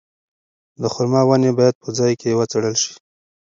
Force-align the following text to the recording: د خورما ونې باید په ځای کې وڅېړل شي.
د 0.81 0.83
خورما 0.93 1.21
ونې 1.27 1.51
باید 1.59 1.75
په 1.83 1.89
ځای 1.97 2.13
کې 2.21 2.37
وڅېړل 2.39 2.75
شي. 2.83 2.93